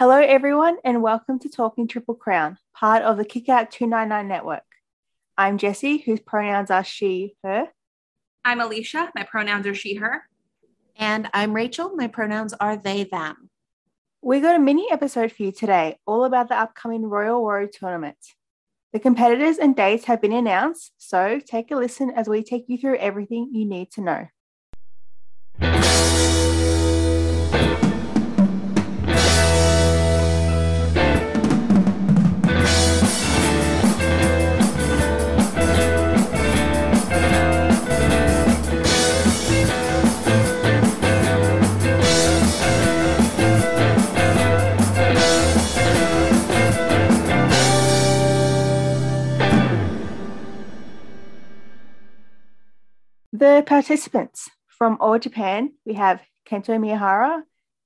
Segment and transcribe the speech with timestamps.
[0.00, 4.64] Hello, everyone, and welcome to Talking Triple Crown, part of the Kickout 299 network.
[5.36, 7.68] I'm Jessie, whose pronouns are she, her.
[8.42, 9.10] I'm Alicia.
[9.14, 10.22] My pronouns are she, her.
[10.96, 11.94] And I'm Rachel.
[11.94, 13.50] My pronouns are they, them.
[14.22, 18.16] We got a mini episode for you today, all about the upcoming Royal Road tournament.
[18.94, 22.78] The competitors and dates have been announced, so take a listen as we take you
[22.78, 24.28] through everything you need to know.
[53.40, 57.40] The participants from All Japan, we have Kento Miyahara,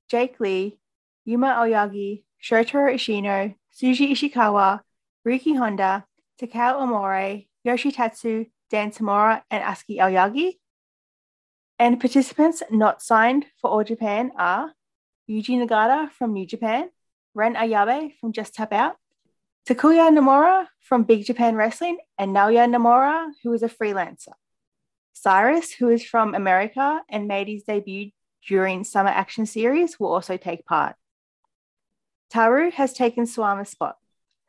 [0.09, 0.77] Jake Lee,
[1.23, 4.81] Yuma Aoyagi, Shotaro Ishino, Shuji Ishikawa,
[5.23, 6.03] Riki Honda,
[6.41, 10.57] Takao Omori, Yoshitatsu, Dan Tamura, and Atsuki Aoyagi.
[11.79, 14.73] And participants not signed for All Japan are
[15.29, 16.89] Yuji Nagata from New Japan,
[17.33, 18.97] Ren Ayabe from Just Tap Out,
[19.65, 24.33] Takuya Nomura from Big Japan Wrestling, and Naoya Nomura, who is a freelancer.
[25.15, 28.11] Cyrus, who is from America and made his debut
[28.47, 30.95] during Summer Action Series, will also take part.
[32.31, 33.95] Taru has taken Suwama's spot.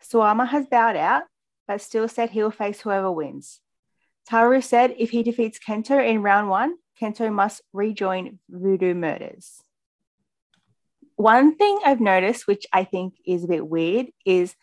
[0.03, 1.23] Suwama has bowed out,
[1.69, 3.61] but still said he'll face whoever wins.
[4.29, 9.63] Taru said if he defeats Kento in round one, Kento must rejoin Voodoo Murders.
[11.15, 14.55] One thing I've noticed, which I think is a bit weird, is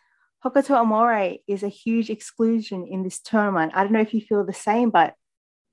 [0.44, 3.72] Hokuto Omori is a huge exclusion in this tournament.
[3.74, 5.16] I don't know if you feel the same, but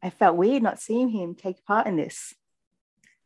[0.02, 2.34] I felt weird not seeing him take part in this.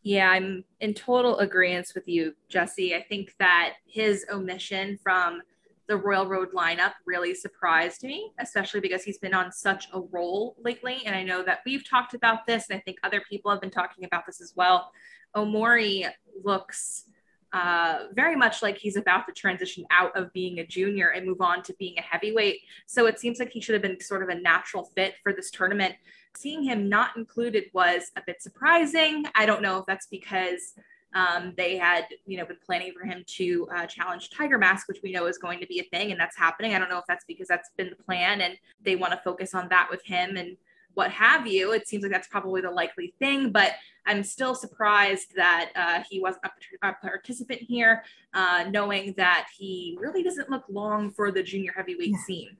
[0.03, 2.95] Yeah, I'm in total agreement with you, Jessie.
[2.95, 5.41] I think that his omission from
[5.87, 10.57] the Royal Road lineup really surprised me, especially because he's been on such a roll
[10.59, 11.03] lately.
[11.07, 13.71] And I know that we've talked about this, and I think other people have been
[13.71, 14.91] talking about this as well.
[15.37, 16.07] Omori
[16.43, 17.05] looks
[17.55, 21.41] uh, very much like he's about to transition out of being a junior and move
[21.41, 22.59] on to being a heavyweight.
[22.87, 25.51] So it seems like he should have been sort of a natural fit for this
[25.51, 25.95] tournament
[26.37, 29.25] seeing him not included was a bit surprising.
[29.35, 30.75] I don't know if that's because
[31.15, 34.99] um, they had, you know, been planning for him to uh, challenge Tiger Mask, which
[35.03, 36.75] we know is going to be a thing, and that's happening.
[36.75, 39.55] I don't know if that's because that's been the plan, and they want to focus
[39.55, 40.57] on that with him and
[40.95, 41.73] what have you.
[41.73, 43.73] It seems like that's probably the likely thing, but
[44.07, 46.45] I'm still surprised that uh, he wasn't
[46.83, 51.73] a, a participant here, uh, knowing that he really doesn't look long for the junior
[51.77, 52.25] heavyweight yeah.
[52.27, 52.57] scene.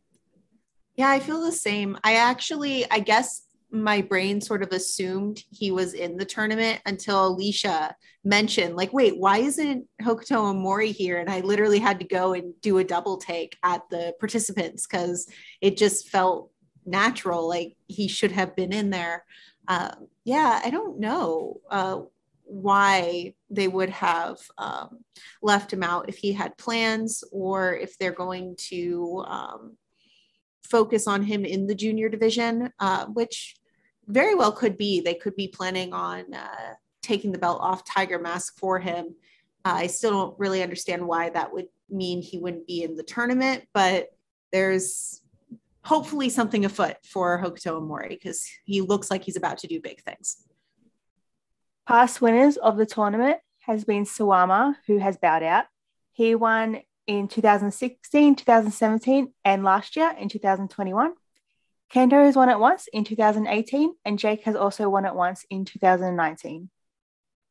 [0.97, 1.99] Yeah, I feel the same.
[2.05, 7.27] I actually, I guess my brain sort of assumed he was in the tournament until
[7.27, 11.19] Alicia mentioned, like, wait, why isn't Hokuto Omori here?
[11.19, 15.29] And I literally had to go and do a double take at the participants because
[15.61, 16.51] it just felt
[16.87, 19.25] natural, like he should have been in there.
[19.67, 22.01] Uh, yeah, I don't know uh,
[22.45, 24.99] why they would have um,
[25.43, 29.25] left him out if he had plans or if they're going to.
[29.27, 29.77] Um,
[30.65, 33.55] focus on him in the junior division, uh, which
[34.07, 35.01] very well could be.
[35.01, 39.15] They could be planning on uh, taking the belt off Tiger Mask for him.
[39.65, 43.03] Uh, I still don't really understand why that would mean he wouldn't be in the
[43.03, 44.09] tournament, but
[44.53, 45.23] there's
[45.85, 50.03] hopefully something afoot for Hokuto Omori because he looks like he's about to do big
[50.03, 50.37] things.
[51.87, 55.67] Past winners of the tournament has been Suwama, who has bowed out.
[56.13, 61.13] He won in 2016, 2017, and last year in 2021.
[61.93, 65.65] Kento has won it once in 2018, and Jake has also won it once in
[65.67, 66.71] 2019.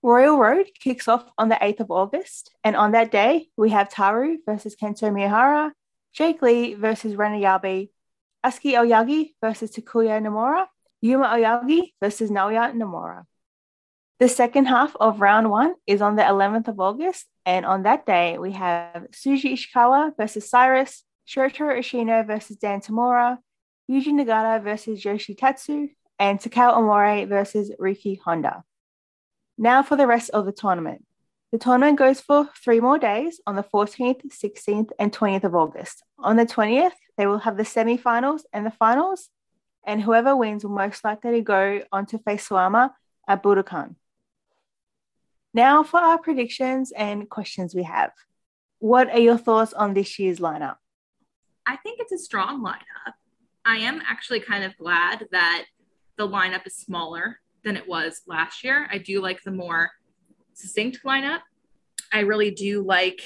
[0.01, 3.89] Royal Road kicks off on the 8th of August, and on that day, we have
[3.89, 5.71] Taru versus Kento Miyahara,
[6.13, 7.89] Jake Lee versus Ren Ayabe,
[8.45, 10.67] Atsuki Aoyagi versus Takuya Nomura,
[11.01, 13.23] Yuma Aoyagi versus Naoya Nomura.
[14.19, 18.05] The second half of round one is on the 11th of August, and on that
[18.05, 23.37] day, we have Shuji Ishikawa versus Cyrus, Shotaro Ishino versus Dan Tamura,
[23.89, 25.89] Yuji Nagata versus Yoshitatsu,
[26.19, 28.63] and Takao Omori versus Riki Honda.
[29.57, 31.05] Now for the rest of the tournament.
[31.51, 36.01] The tournament goes for three more days on the 14th, 16th, and 20th of August.
[36.17, 39.29] On the 20th, they will have the semi-finals and the finals,
[39.85, 42.91] and whoever wins will most likely to go on to face Suwama
[43.27, 43.95] at Budokan.
[45.53, 48.11] Now for our predictions and questions we have.
[48.79, 50.77] What are your thoughts on this year's lineup?
[51.65, 53.13] I think it's a strong lineup.
[53.63, 55.65] I am actually kind of glad that
[56.17, 58.87] the lineup is smaller than it was last year.
[58.91, 59.91] I do like the more
[60.53, 61.39] succinct lineup.
[62.11, 63.21] I really do like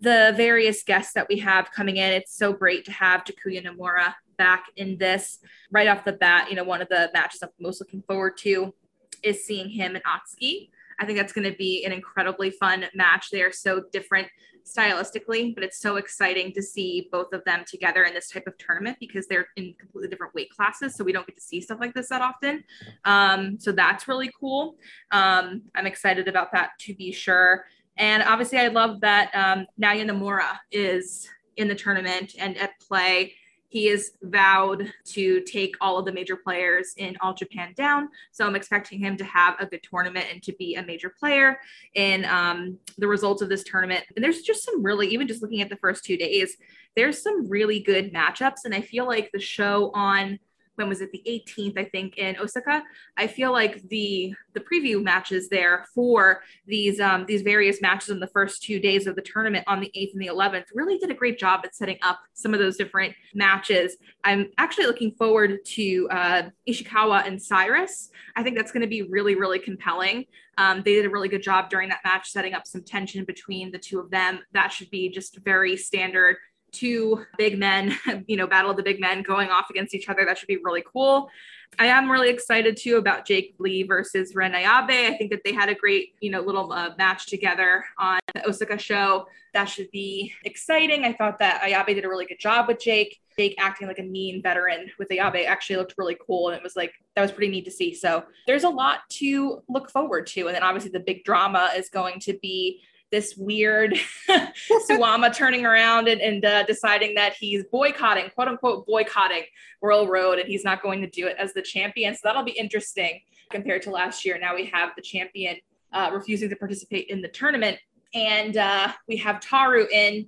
[0.00, 2.12] the various guests that we have coming in.
[2.12, 5.38] It's so great to have Takuya Nomura back in this
[5.70, 6.50] right off the bat.
[6.50, 8.74] You know, one of the matches I'm most looking forward to
[9.22, 10.70] is seeing him and Atsuki.
[10.98, 13.30] I think that's going to be an incredibly fun match.
[13.30, 14.28] They are so different
[14.66, 18.58] stylistically, but it's so exciting to see both of them together in this type of
[18.58, 20.94] tournament because they're in completely different weight classes.
[20.94, 22.64] So we don't get to see stuff like this that often.
[23.04, 24.76] Um, so that's really cool.
[25.12, 27.66] Um, I'm excited about that to be sure.
[27.96, 33.34] And obviously, I love that um, Naoya is in the tournament and at play
[33.68, 38.08] he is vowed to take all of the major players in All Japan down.
[38.32, 41.58] So I'm expecting him to have a good tournament and to be a major player
[41.94, 44.04] in um, the results of this tournament.
[44.14, 46.56] And there's just some really, even just looking at the first two days,
[46.94, 48.64] there's some really good matchups.
[48.64, 50.38] And I feel like the show on
[50.76, 51.10] when was it?
[51.12, 52.82] The 18th i think in osaka.
[53.16, 58.20] I feel like the the preview matches there for these um these various matches in
[58.20, 61.10] the first two days of the tournament on the 8th and the 11th really did
[61.10, 63.96] a great job at setting up some of those different matches.
[64.24, 68.10] I'm actually looking forward to uh ishikawa and cyrus.
[68.36, 70.26] I think that's going to be really really compelling.
[70.58, 73.70] Um, they did a really good job during that match setting up some tension between
[73.72, 74.40] the two of them.
[74.52, 76.36] That should be just very standard
[76.76, 77.96] two big men,
[78.26, 80.24] you know, battle of the big men going off against each other.
[80.24, 81.30] That should be really cool.
[81.78, 85.12] I am really excited too about Jake Lee versus Ren Ayabe.
[85.12, 88.46] I think that they had a great, you know, little uh, match together on the
[88.48, 89.26] Osaka show.
[89.52, 91.04] That should be exciting.
[91.04, 93.20] I thought that Ayabe did a really good job with Jake.
[93.38, 96.48] Jake acting like a mean veteran with Ayabe actually looked really cool.
[96.48, 97.94] And it was like, that was pretty neat to see.
[97.94, 100.46] So there's a lot to look forward to.
[100.46, 102.80] And then obviously the big drama is going to be
[103.10, 103.98] this weird
[104.88, 109.44] Suwama turning around and, and uh, deciding that he's boycotting, quote unquote, boycotting
[109.82, 112.14] Royal Road, and he's not going to do it as the champion.
[112.14, 113.20] So that'll be interesting
[113.50, 114.38] compared to last year.
[114.38, 115.56] Now we have the champion
[115.92, 117.78] uh, refusing to participate in the tournament,
[118.14, 120.26] and uh, we have Taru in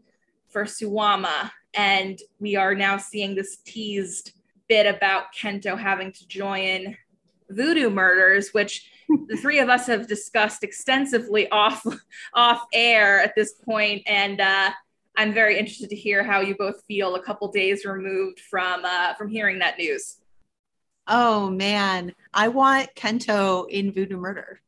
[0.49, 4.33] for Suwama, and we are now seeing this teased
[4.69, 6.97] bit about Kento having to join
[7.51, 11.85] Voodoo Murders, which the three of us have discussed extensively off
[12.35, 14.71] off air at this point, and uh,
[15.17, 19.15] I'm very interested to hear how you both feel a couple days removed from uh,
[19.15, 20.19] from hearing that news.
[21.07, 24.61] Oh man, I want Kento in Voodoo Murder.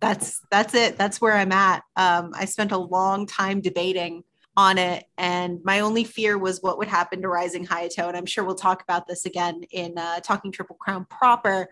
[0.00, 0.96] That's that's it.
[0.96, 1.82] That's where I'm at.
[1.96, 4.24] Um, I spent a long time debating
[4.56, 8.08] on it, and my only fear was what would happen to Rising Hayato.
[8.08, 11.68] And I'm sure we'll talk about this again in uh, Talking Triple Crown proper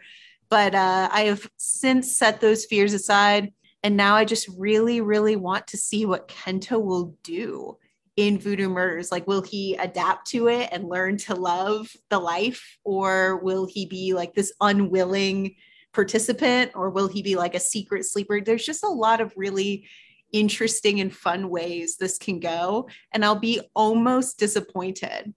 [0.55, 3.53] but uh, I have since set those fears aside.
[3.83, 7.77] And now I just really, really want to see what Kento will do
[8.17, 9.11] in Voodoo Murders.
[9.11, 12.79] Like, will he adapt to it and learn to love the life?
[12.85, 15.57] Or will he be like this unwilling
[15.93, 16.71] participant?
[16.77, 18.41] Or will he be like a secret sleeper?
[18.41, 19.89] There's just a lot of really
[20.31, 22.89] interesting and fun ways this can go.
[23.11, 25.35] And I'll be almost disappointed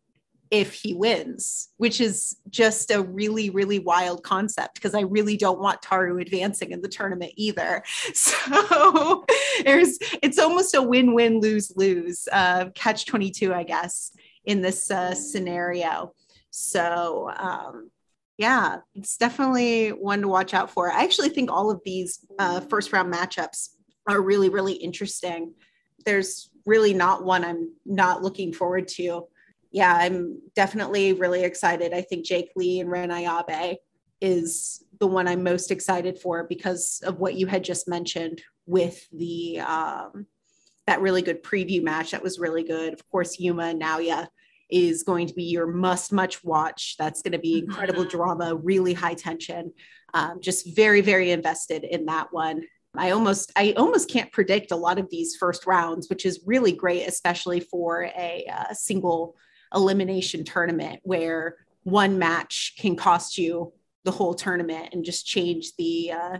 [0.51, 5.59] if he wins, which is just a really, really wild concept because I really don't
[5.59, 7.83] want Taru advancing in the tournament either.
[8.13, 9.25] So
[9.63, 14.11] there's it's almost a win-win lose-lose, uh, catch 22, I guess,
[14.45, 16.13] in this uh, scenario.
[16.49, 17.91] So um,
[18.37, 20.91] yeah, it's definitely one to watch out for.
[20.91, 23.69] I actually think all of these uh, first round matchups
[24.07, 25.53] are really, really interesting.
[26.05, 29.27] There's really not one I'm not looking forward to
[29.71, 31.93] yeah, I'm definitely really excited.
[31.93, 33.77] I think Jake Lee and Ren Ayabe
[34.21, 39.07] is the one I'm most excited for because of what you had just mentioned with
[39.11, 40.25] the um,
[40.87, 42.11] that really good preview match.
[42.11, 42.93] That was really good.
[42.93, 44.27] Of course, Yuma and Naoya
[44.69, 46.95] is going to be your must much watch.
[46.97, 48.17] That's going to be incredible mm-hmm.
[48.17, 49.73] drama, really high tension.
[50.13, 52.63] Um, just very, very invested in that one.
[52.95, 56.71] I almost I almost can't predict a lot of these first rounds, which is really
[56.71, 59.35] great, especially for a uh, single
[59.73, 66.11] elimination tournament where one match can cost you the whole tournament and just change the
[66.11, 66.37] uh,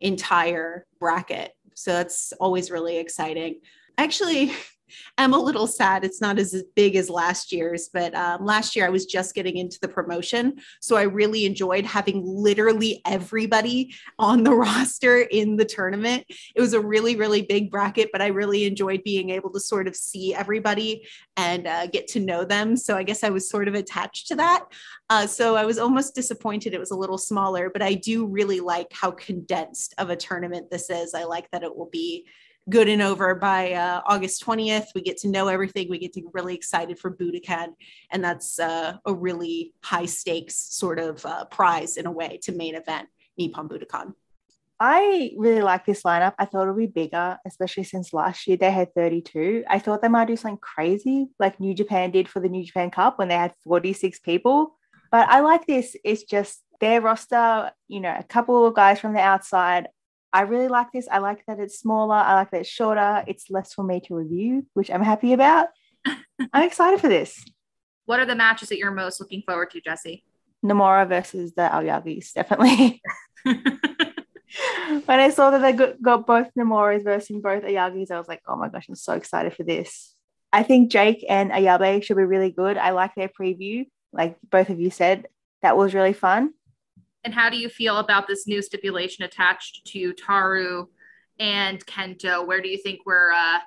[0.00, 1.52] entire bracket.
[1.74, 3.60] So that's always really exciting.
[4.00, 4.50] Actually,
[5.18, 6.06] am a little sad.
[6.06, 9.58] It's not as big as last year's, but um, last year I was just getting
[9.58, 10.56] into the promotion.
[10.80, 16.24] So I really enjoyed having literally everybody on the roster in the tournament.
[16.56, 19.86] It was a really, really big bracket, but I really enjoyed being able to sort
[19.86, 22.78] of see everybody and uh, get to know them.
[22.78, 24.64] So I guess I was sort of attached to that.
[25.10, 28.60] Uh, so I was almost disappointed it was a little smaller, but I do really
[28.60, 31.12] like how condensed of a tournament this is.
[31.12, 32.26] I like that it will be
[32.68, 34.86] good and over by uh, August 20th.
[34.94, 35.88] We get to know everything.
[35.88, 37.68] We get to really excited for Budokan.
[38.10, 42.52] And that's uh, a really high stakes sort of uh, prize in a way to
[42.52, 44.14] main event Nippon Budokan.
[44.82, 46.32] I really like this lineup.
[46.38, 49.64] I thought it would be bigger, especially since last year they had 32.
[49.68, 52.90] I thought they might do something crazy like New Japan did for the New Japan
[52.90, 54.78] Cup when they had 46 people.
[55.10, 55.96] But I like this.
[56.02, 59.88] It's just their roster, you know, a couple of guys from the outside.
[60.32, 61.08] I really like this.
[61.10, 62.14] I like that it's smaller.
[62.14, 63.24] I like that it's shorter.
[63.26, 65.68] It's less for me to review, which I'm happy about.
[66.52, 67.44] I'm excited for this.
[68.06, 70.24] What are the matches that you're most looking forward to, Jessie?
[70.64, 73.02] Nomura versus the Aoyagis, definitely.
[73.44, 78.42] when I saw that they got, got both Nomuras versus both Aoyagis, I was like,
[78.46, 80.14] oh my gosh, I'm so excited for this.
[80.52, 82.76] I think Jake and Ayabe should be really good.
[82.76, 85.26] I like their preview, like both of you said.
[85.62, 86.54] That was really fun.
[87.24, 90.86] And how do you feel about this new stipulation attached to Taru
[91.38, 92.46] and Kento?
[92.46, 93.58] Where do you think we're uh,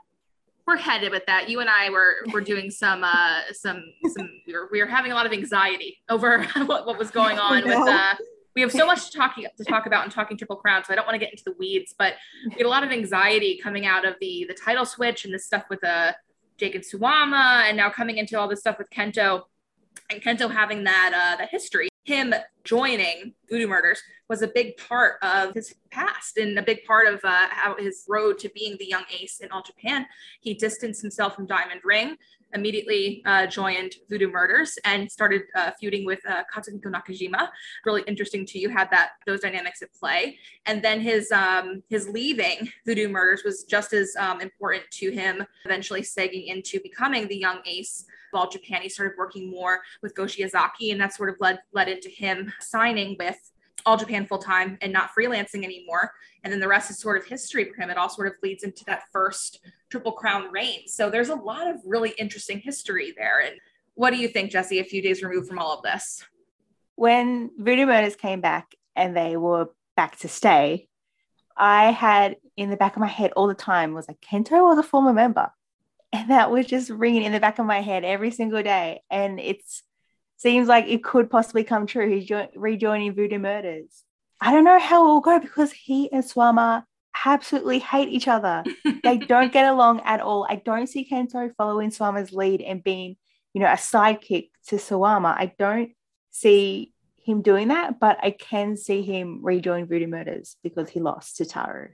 [0.65, 1.49] we're headed with that?
[1.49, 3.83] You and I were were doing some uh, some
[4.15, 7.37] some we were, we were having a lot of anxiety over what, what was going
[7.37, 8.15] on with uh,
[8.55, 10.95] we have so much to talk to talk about in talking triple crown so i
[10.95, 12.15] don't want to get into the weeds but
[12.49, 15.39] we had a lot of anxiety coming out of the the title switch and the
[15.39, 16.11] stuff with uh
[16.57, 19.41] jake and suwama and now coming into all this stuff with kento
[20.09, 22.33] and kento having that uh that history him
[22.63, 27.19] joining voodoo murders was a big part of his past and a big part of
[27.23, 30.05] uh, how his road to being the young ace in all japan
[30.41, 32.17] he distanced himself from diamond ring
[32.53, 37.49] immediately uh, joined Voodoo Murders and started uh, feuding with uh, Katsuhiko Nakajima.
[37.85, 40.37] Really interesting to you had that those dynamics at play.
[40.65, 45.43] And then his um, his leaving Voodoo Murders was just as um, important to him.
[45.65, 48.05] Eventually, segging into becoming the young ace
[48.35, 48.81] all Japan.
[48.81, 52.51] He started working more with Go Shiozaki, and that sort of led led into him
[52.59, 53.37] signing with
[53.85, 56.11] all Japan full time and not freelancing anymore.
[56.43, 57.89] And then the rest is sort of history for him.
[57.89, 59.59] It all sort of leads into that first
[59.89, 60.87] Triple Crown reign.
[60.87, 63.41] So there's a lot of really interesting history there.
[63.41, 63.55] And
[63.95, 66.23] what do you think, Jessie, a few days removed from all of this?
[66.95, 70.87] When Voodoo Murders came back and they were back to stay,
[71.57, 74.77] I had in the back of my head all the time was like, Kento was
[74.77, 75.51] a former member.
[76.13, 79.01] And that was just ringing in the back of my head every single day.
[79.09, 79.83] And it's
[80.37, 82.09] seems like it could possibly come true.
[82.09, 84.03] He's jo- rejoining Voodoo Murders.
[84.39, 86.83] I don't know how it will go because he and Suwama
[87.25, 88.63] absolutely hate each other.
[89.03, 90.45] they don't get along at all.
[90.49, 93.15] I don't see Kento following Suwama's lead and being,
[93.53, 95.33] you know, a sidekick to Suwama.
[95.35, 95.91] I don't
[96.31, 96.93] see
[97.23, 101.45] him doing that, but I can see him rejoin Voodoo Murders because he lost to
[101.45, 101.89] Taru.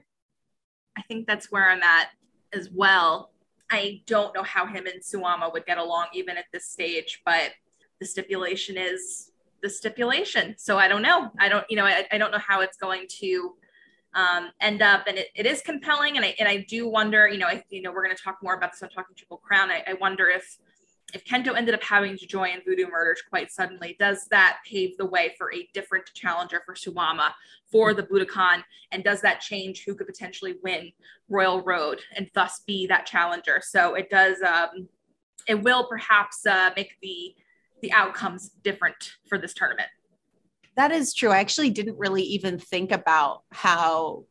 [0.98, 2.08] I think that's where I'm at
[2.52, 3.30] as well.
[3.70, 7.50] I don't know how him and Suwama would get along even at this stage, but
[8.00, 10.54] the stipulation is the stipulation.
[10.58, 11.30] So I don't know.
[11.38, 13.54] I don't, you know, I, I don't know how it's going to
[14.14, 15.04] um, end up.
[15.06, 16.16] And it, it is compelling.
[16.16, 18.38] And I, and I do wonder, you know, I, you know, we're going to talk
[18.42, 19.70] more about this on Talking Triple Crown.
[19.70, 20.58] I, I wonder if,
[21.14, 25.06] if Kento ended up having to join Voodoo Murders quite suddenly, does that pave the
[25.06, 27.32] way for a different challenger for Suwama
[27.70, 28.62] for the Budokan?
[28.92, 30.92] And does that change who could potentially win
[31.28, 33.60] Royal Road and thus be that challenger?
[33.62, 34.88] So it does, um,
[35.48, 37.34] it will perhaps uh, make the
[37.82, 39.88] the outcomes different for this tournament.
[40.76, 41.30] That is true.
[41.30, 44.24] I actually didn't really even think about how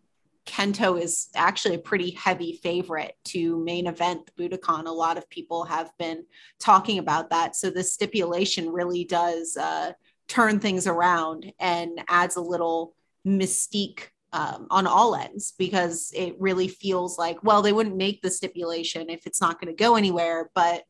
[0.45, 4.85] Kento is actually a pretty heavy favorite to main event the Budokan.
[4.85, 6.25] A lot of people have been
[6.59, 7.55] talking about that.
[7.55, 9.93] So the stipulation really does uh,
[10.27, 16.67] turn things around and adds a little mystique um, on all ends because it really
[16.67, 20.51] feels like, well, they wouldn't make the stipulation if it's not going to go anywhere,
[20.53, 20.83] but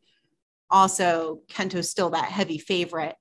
[0.70, 3.16] also Kento's still that heavy favorite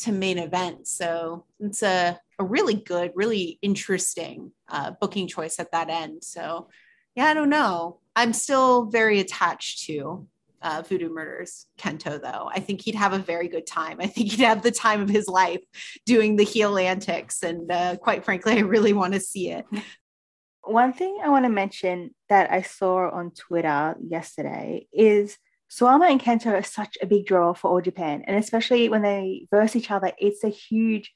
[0.00, 0.86] to main event.
[0.86, 6.24] So it's a, a really good, really interesting uh, booking choice at that end.
[6.24, 6.68] So
[7.14, 8.00] yeah, I don't know.
[8.16, 10.26] I'm still very attached to
[10.62, 12.50] uh, Voodoo Murders Kento, though.
[12.52, 13.98] I think he'd have a very good time.
[14.00, 15.60] I think he'd have the time of his life
[16.06, 17.42] doing the heel antics.
[17.42, 19.66] And uh, quite frankly, I really want to see it.
[20.62, 25.36] One thing I want to mention that I saw on Twitter yesterday is
[25.70, 29.46] Suwama and Kento are such a big draw for All Japan, and especially when they
[29.50, 31.12] verse each other, it's a huge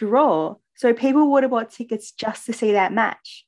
[0.00, 0.56] draw.
[0.76, 3.44] So people would have bought tickets just to see that match.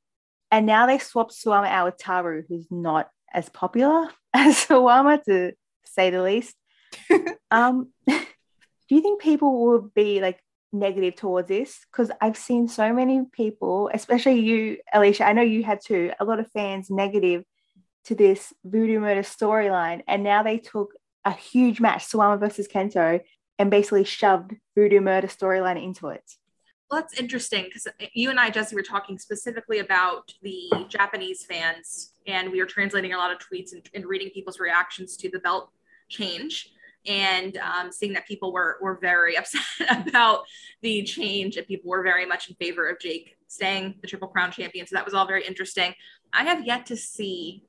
[0.50, 5.52] And now they swapped Suwama out with Taru, who's not as popular as Suwama, to
[5.84, 6.54] say the least.
[7.50, 8.16] um, do
[8.90, 10.40] you think people will be like
[10.72, 11.80] negative towards this?
[11.90, 16.26] Because I've seen so many people, especially you, Alicia, I know you had too, a
[16.26, 17.44] lot of fans negative
[18.04, 20.02] to this Voodoo Murder storyline.
[20.06, 20.92] And now they took
[21.24, 23.20] a huge match, Suwama versus Kento,
[23.58, 26.24] and basically shoved Voodoo Murder storyline into it.
[26.92, 32.12] Well, that's interesting because you and I, Jessie, were talking specifically about the Japanese fans,
[32.26, 35.38] and we were translating a lot of tweets and, and reading people's reactions to the
[35.38, 35.70] belt
[36.10, 36.70] change.
[37.06, 39.62] and um, seeing that people were were very upset
[40.06, 40.44] about
[40.82, 44.52] the change and people were very much in favor of Jake staying the Triple Crown
[44.52, 44.86] champion.
[44.86, 45.94] So that was all very interesting.
[46.34, 47.64] I have yet to see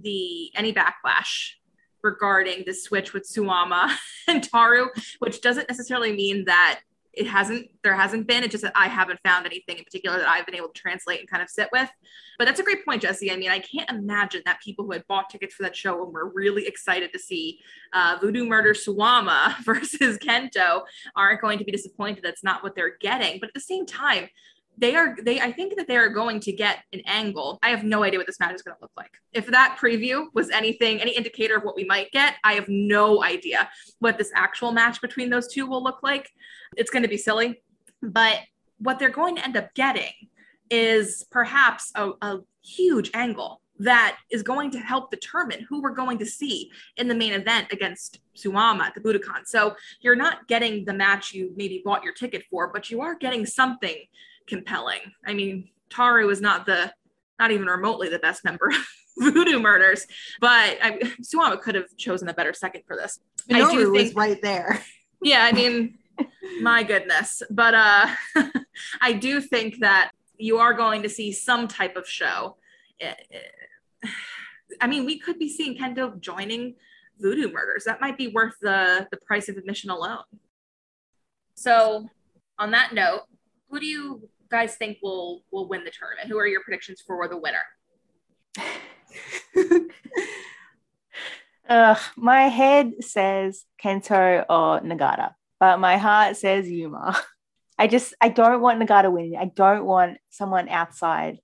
[0.00, 1.54] the any backlash
[2.00, 3.90] regarding the switch with Suwama
[4.28, 4.86] and Taru,
[5.18, 8.42] which doesn't necessarily mean that it hasn't there hasn't been.
[8.42, 11.20] It's just that i haven't found anything in particular that i've been able to translate
[11.20, 11.90] and kind of sit with.
[12.38, 13.30] But that's a great point jessie.
[13.30, 16.12] I mean i can't imagine that people who had bought tickets for that show and
[16.12, 17.60] were really excited to see
[17.92, 20.82] uh, voodoo murder suwama versus kento
[21.16, 22.24] aren't going to be disappointed.
[22.24, 23.40] That's not what they're getting.
[23.40, 24.28] But at the same time
[24.78, 27.58] they are they i think that they are going to get an angle.
[27.62, 29.12] I have no idea what this match is going to look like.
[29.32, 33.22] If that preview was anything any indicator of what we might get i have no
[33.22, 36.30] idea what this actual match between those two will look like.
[36.76, 37.62] It's going to be silly
[38.02, 38.40] but
[38.78, 40.12] what they're going to end up getting
[40.70, 46.18] is perhaps a, a huge angle that is going to help determine who we're going
[46.18, 49.46] to see in the main event against Suwama at the Budokan.
[49.46, 53.14] So you're not getting the match you maybe bought your ticket for, but you are
[53.16, 53.96] getting something
[54.46, 55.00] compelling.
[55.26, 56.92] I mean, Taru is not the
[57.38, 58.76] not even remotely the best member of
[59.34, 60.06] Voodoo Murders,
[60.40, 63.18] but I, Suwama could have chosen a better second for this.
[63.50, 64.82] Minoru I do think, was right there.
[65.22, 65.98] Yeah, I mean,
[66.60, 68.08] my goodness, but uh,
[69.00, 72.56] I do think that you are going to see some type of show.
[74.80, 76.74] I mean, we could be seeing Kento joining
[77.20, 77.84] Voodoo Murders.
[77.84, 80.24] That might be worth the the price of admission alone.
[81.54, 82.08] So,
[82.58, 83.22] on that note,
[83.68, 86.28] who do you guys think will will win the tournament?
[86.28, 87.64] Who are your predictions for the winner?
[92.16, 97.16] My head says Kento or Nagata, but my heart says Yuma.
[97.78, 99.36] I just I don't want Nagata winning.
[99.36, 101.38] I don't want someone outside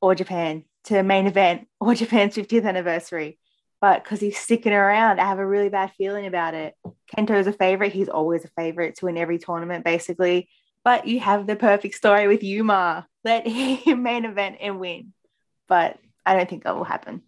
[0.00, 3.38] All Japan to main event All Japan's 50th anniversary.
[3.80, 6.74] But because he's sticking around, I have a really bad feeling about it.
[7.14, 7.92] Kento is a favorite.
[7.92, 10.48] He's always a favorite to win every tournament, basically.
[10.84, 13.06] But you have the perfect story with Yuma.
[13.24, 15.12] Let him main event and win.
[15.66, 17.22] But I don't think that will happen.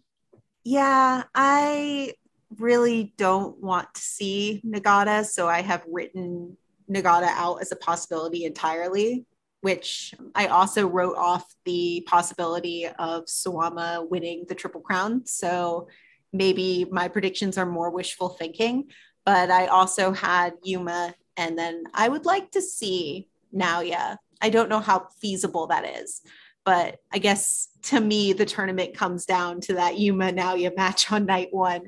[0.63, 2.13] Yeah, I
[2.57, 5.25] really don't want to see Nagata.
[5.25, 6.55] So I have written
[6.89, 9.25] Nagata out as a possibility entirely,
[9.61, 15.25] which I also wrote off the possibility of Suwama winning the Triple Crown.
[15.25, 15.87] So
[16.31, 18.89] maybe my predictions are more wishful thinking.
[19.25, 24.17] But I also had Yuma, and then I would like to see Naoya.
[24.41, 26.21] I don't know how feasible that is,
[26.63, 31.25] but I guess to me, the tournament comes down to that Yuma Naoya match on
[31.25, 31.87] night one.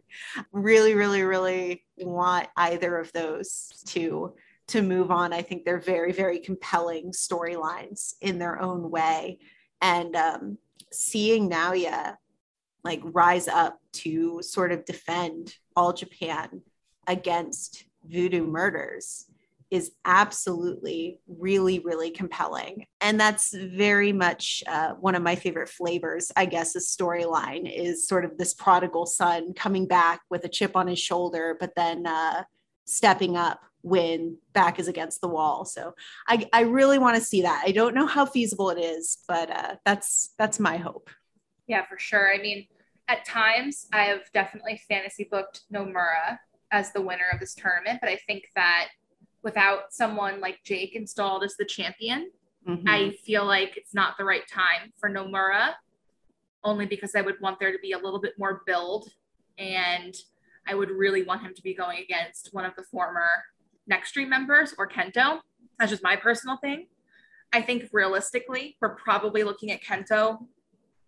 [0.52, 4.34] Really, really, really want either of those to
[4.70, 5.34] to move on.
[5.34, 9.40] I think they're very, very compelling storylines in their own way,
[9.82, 10.58] and um,
[10.92, 12.16] seeing Naoya
[12.84, 16.62] like rise up to sort of defend all Japan
[17.08, 19.26] against voodoo murders
[19.72, 22.86] is absolutely really, really compelling.
[23.02, 28.08] And that's very much uh, one of my favorite flavors, I guess, a storyline is
[28.08, 32.08] sort of this prodigal son coming back with a chip on his shoulder, but then
[32.08, 32.44] uh,
[32.86, 35.66] stepping up when back is against the wall.
[35.66, 35.94] So
[36.28, 37.64] I, I really want to see that.
[37.66, 41.10] I don't know how feasible it is, but uh, that's that's my hope.
[41.68, 42.34] Yeah, for sure.
[42.34, 42.66] I mean,
[43.08, 46.40] at times I have definitely fantasy booked Nomura
[46.72, 48.90] as the winner of this tournament, but I think that
[49.44, 52.32] without someone like Jake installed as the champion,
[52.68, 52.88] mm-hmm.
[52.88, 55.74] I feel like it's not the right time for Nomura,
[56.64, 59.10] only because I would want there to be a little bit more build.
[59.58, 60.16] And
[60.68, 63.28] I would really want him to be going against one of the former
[63.90, 65.40] Nextream members or Kento.
[65.80, 66.88] That's just my personal thing.
[67.52, 70.46] I think realistically, we're probably looking at Kento,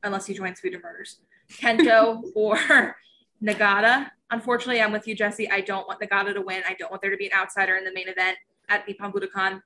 [0.03, 1.19] unless he joins Voodoo Murders,
[1.51, 2.95] Kento or
[3.43, 5.49] Nagata Unfortunately, I'm with you, Jessie.
[5.51, 6.63] I don't want Nagata to win.
[6.67, 8.37] I don't want there to be an outsider in the main event
[8.69, 9.61] at Nippon Budokan.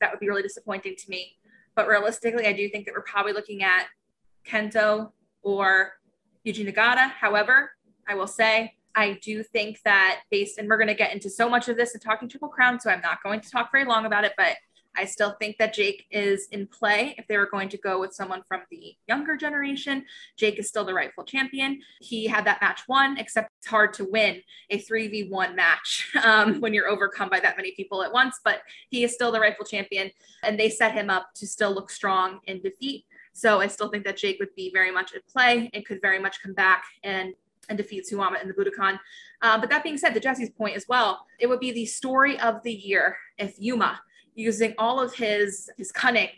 [0.00, 1.38] That would be really disappointing to me.
[1.74, 3.86] But realistically, I do think that we're probably looking at
[4.46, 5.12] Kento
[5.42, 5.92] or
[6.46, 7.10] Yuji Nagata.
[7.10, 7.72] However,
[8.06, 11.48] I will say I do think that based, and we're going to get into so
[11.48, 14.04] much of this and talking Triple Crown, so I'm not going to talk very long
[14.04, 14.56] about it, but
[14.96, 17.14] I still think that Jake is in play.
[17.16, 20.04] If they were going to go with someone from the younger generation,
[20.36, 21.80] Jake is still the rightful champion.
[22.00, 26.74] He had that match won, except it's hard to win a 3v1 match um, when
[26.74, 30.10] you're overcome by that many people at once, but he is still the rightful champion.
[30.42, 33.04] And they set him up to still look strong in defeat.
[33.32, 36.18] So I still think that Jake would be very much at play and could very
[36.18, 37.34] much come back and
[37.68, 38.98] and defeat Suwama in the Budokan.
[39.42, 42.38] Uh, but that being said, to Jessie's point as well, it would be the story
[42.40, 44.00] of the year if Yuma
[44.34, 46.30] using all of his his cunning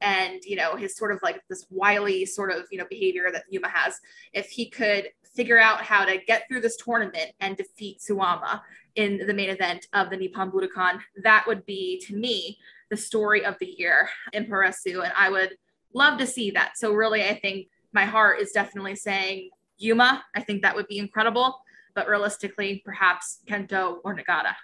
[0.00, 3.44] and you know his sort of like this wily sort of you know behavior that
[3.50, 3.98] Yuma has
[4.32, 5.08] if he could
[5.38, 8.60] figure out how to get through this tournament and defeat Suwama
[8.96, 12.58] in the main event of the Nippon Budokan, that would be to me
[12.90, 15.04] the story of the year in Puroresu.
[15.04, 15.56] And I would
[15.94, 16.72] love to see that.
[16.76, 20.24] So really, I think my heart is definitely saying Yuma.
[20.34, 21.60] I think that would be incredible.
[21.94, 24.54] But realistically, perhaps Kento or Nagata.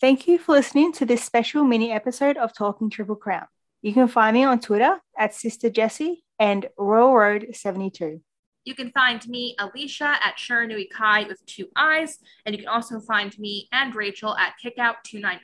[0.00, 3.44] Thank you for listening to this special mini episode of Talking Triple Crown.
[3.82, 8.22] You can find me on Twitter at Sister Jessie and Royal Road 72.
[8.64, 12.98] You can find me, Alicia, at Shiranui Kai with two eyes, and you can also
[13.00, 15.38] find me and Rachel at Kickout299.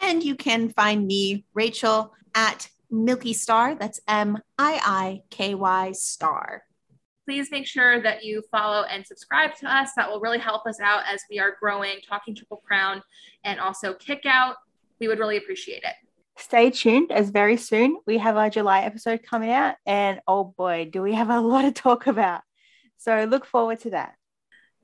[0.00, 3.76] And you can find me, Rachel, at Milky Star.
[3.76, 6.64] That's M I I K Y Star.
[7.26, 9.90] Please make sure that you follow and subscribe to us.
[9.96, 13.02] That will really help us out as we are growing, talking Triple Crown,
[13.42, 14.54] and also Kickout.
[15.00, 15.94] We would really appreciate it.
[16.38, 19.74] Stay tuned as very soon we have our July episode coming out.
[19.86, 22.42] And oh boy, do we have a lot to talk about.
[22.96, 24.14] So look forward to that.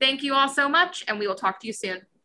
[0.01, 2.01] Thank you all so much, and we will talk to you soon.